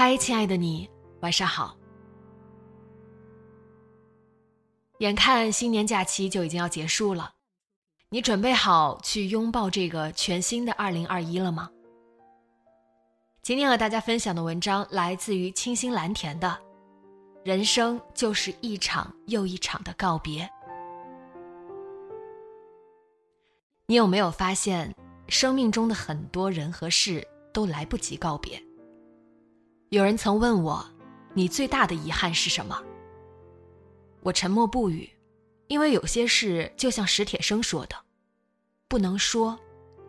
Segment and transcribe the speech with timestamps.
[0.00, 0.88] 嗨，亲爱的你，
[1.22, 1.76] 晚上好。
[4.98, 7.32] 眼看新年假期就已经要结束了，
[8.08, 11.68] 你准备好去拥抱这个全新的二零二一了吗？
[13.42, 16.46] 今天和大家分享的文章来自于清新蓝田的
[17.44, 20.44] 《人生就是一场又一场的告别》。
[23.86, 24.94] 你有没有发现，
[25.26, 28.62] 生命中的很多人和事都来不及告别？
[29.90, 30.84] 有人曾问我
[31.32, 32.82] ：“你最大的遗憾是什么？”
[34.22, 35.08] 我沉默不语，
[35.68, 37.96] 因为有些事就像史铁生说的
[38.86, 39.58] ：“不能说，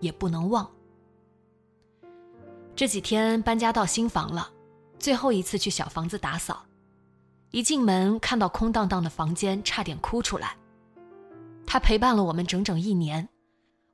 [0.00, 0.68] 也不能忘。”
[2.74, 4.50] 这几天搬家到新房了，
[4.98, 6.64] 最后一次去小房子打扫，
[7.52, 10.56] 一进门看到空荡荡的房间，差点哭出来。
[11.64, 13.28] 他陪伴了我们整整一年，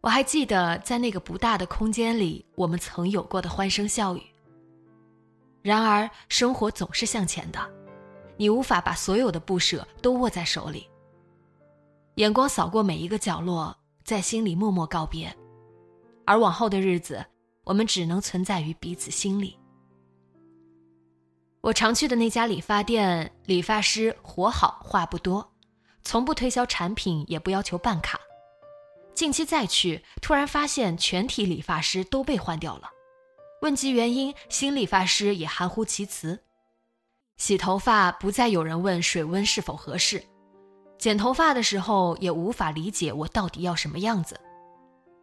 [0.01, 4.23] 我还记得在那个不大的空间里，我们曾有过的欢声笑语。
[5.65, 7.59] 然而，生活总是向前的，
[8.37, 10.87] 你无法把所有的不舍都握在手里。
[12.17, 15.35] 眼光扫过每一个角落，在心里默默告别，
[16.27, 17.25] 而往后的日子，
[17.65, 19.59] 我们只能存在于彼此心里。
[21.63, 25.51] 我常去的那家理发店，理发师活好话不多，
[26.03, 28.21] 从不推销产品，也不要求办卡。
[29.15, 32.91] 近期再去，突然发现全体理发师都被换掉了。
[33.65, 36.39] 问及原因，新理发师也含糊其辞。
[37.39, 40.23] 洗头发不再有人问水温是否合适，
[40.99, 44.39] 剪头发的时候也无法理解我到底要什么样子。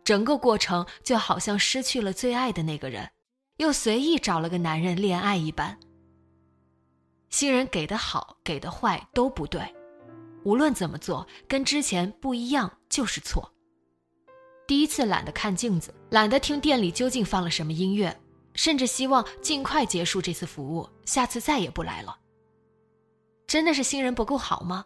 [0.03, 3.07] 整个过程就好像失去了最爱的那个人，
[3.57, 5.77] 又随意找了个男人恋爱一般。
[7.29, 9.61] 新人给的好，给的坏都不对，
[10.43, 13.53] 无论怎么做，跟之前不一样就是错。
[14.65, 18.19] 第一次懒得看镜子，懒得听店里究竟放了什么音乐。
[18.53, 22.17] 甚至希望尽快结束这次服务，下次再也不来了。
[23.47, 24.85] 真的是新人不够好吗？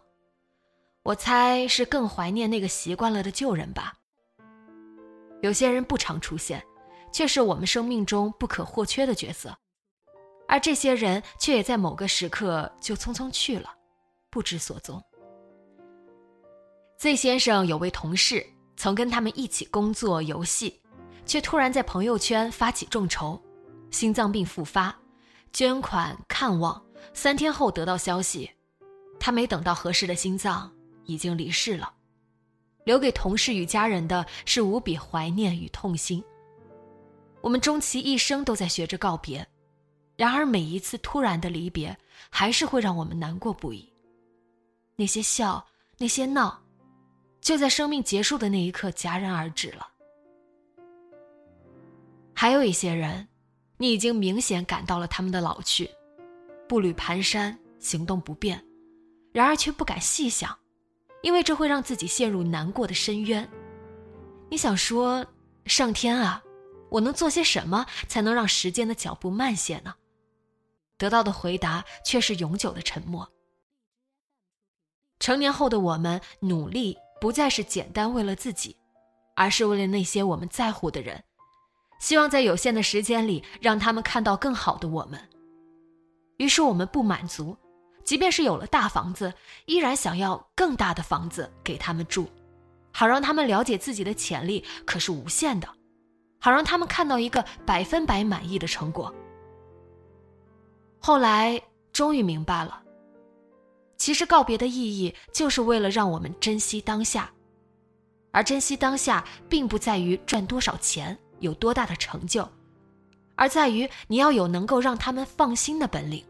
[1.02, 3.94] 我猜是更怀念那个习惯了的旧人吧。
[5.42, 6.64] 有些人不常出现，
[7.12, 9.56] 却是我们生命中不可或缺的角色，
[10.48, 13.72] 而这些人却也在某个时刻就匆匆去了，
[14.30, 15.00] 不知所踪。
[16.98, 18.44] Z 先生有位同事，
[18.76, 20.80] 曾跟他们一起工作游戏，
[21.24, 23.40] 却突然在朋友圈发起众筹。
[23.96, 24.94] 心脏病复发，
[25.54, 26.84] 捐款看望，
[27.14, 28.50] 三天后得到消息，
[29.18, 30.70] 他没等到合适的心脏，
[31.06, 31.94] 已经离世了。
[32.84, 36.22] 留给同事与家人的是无比怀念与痛心。
[37.40, 39.48] 我们终其一生都在学着告别，
[40.14, 41.96] 然而每一次突然的离别，
[42.28, 43.90] 还是会让我们难过不已。
[44.94, 46.62] 那些笑，那些闹，
[47.40, 49.88] 就在生命结束的那一刻戛然而止了。
[52.34, 53.26] 还有一些人。
[53.78, 55.90] 你已经明显感到了他们的老去，
[56.68, 58.64] 步履蹒跚，行动不便，
[59.32, 60.56] 然而却不敢细想，
[61.22, 63.48] 因为这会让自己陷入难过的深渊。
[64.48, 65.26] 你想说，
[65.66, 66.42] 上天啊，
[66.88, 69.94] 我能做些什么才能让时间的脚步慢些呢？
[70.96, 73.30] 得到的回答却是永久的沉默。
[75.18, 78.76] 成年后的我们，努力不再是简单为了自己，
[79.34, 81.22] 而是为了那些我们在乎的人。
[81.98, 85.20] 希望在有限的时间里，让他们看到更好的我们。
[86.36, 87.56] 于是我们不满足，
[88.04, 89.32] 即便是有了大房子，
[89.64, 92.28] 依然想要更大的房子给他们住，
[92.92, 95.68] 好让他们了解自己的潜力可是无限的，
[96.38, 99.14] 好让他们看到一个百分百满意的成果。
[100.98, 101.60] 后来
[101.92, 102.82] 终于明白了，
[103.96, 107.32] 其实告别的意义就是为了让我们珍惜当下，
[108.30, 111.18] 而珍惜当下，并不在于赚多少钱。
[111.40, 112.48] 有多大的成就，
[113.34, 116.24] 而在于你要有能够让他们放心的本领，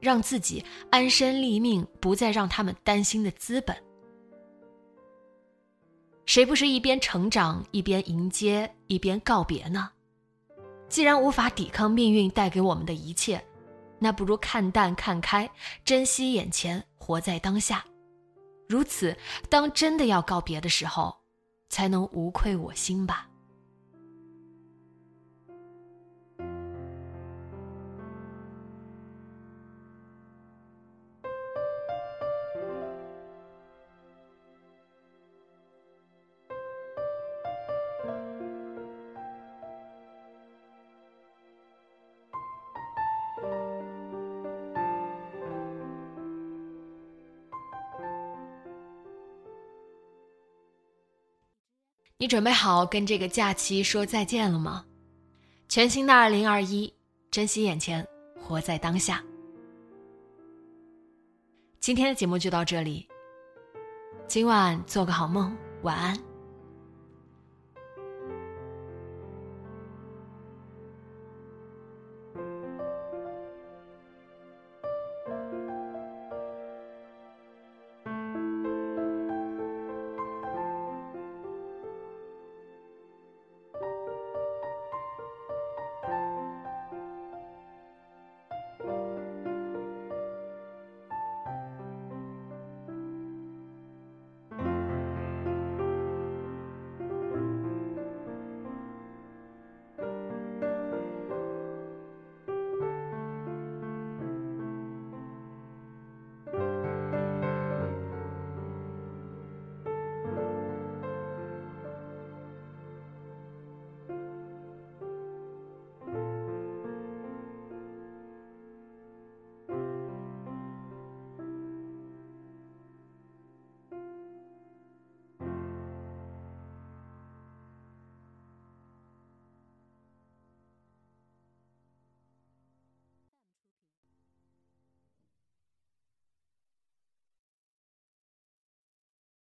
[0.00, 3.76] 让自己安身立命，不再让他们担心的资本。
[6.24, 9.90] 谁不是一边成长一边迎接一边告别呢？
[10.88, 13.44] 既然无法抵抗命运带给我们的一切，
[13.98, 15.50] 那不如看淡看开，
[15.84, 17.84] 珍惜眼前，活在当下。
[18.68, 19.16] 如此，
[19.50, 21.14] 当真的要告别的时候，
[21.68, 23.28] 才能无愧我心吧。
[52.22, 54.84] 你准备好跟这个假期说再见了吗？
[55.68, 56.94] 全新的二零二一，
[57.32, 58.06] 珍惜眼前，
[58.40, 59.20] 活在当下。
[61.80, 63.08] 今天的节目就到这里，
[64.28, 65.52] 今晚做个好梦，
[65.82, 66.16] 晚安。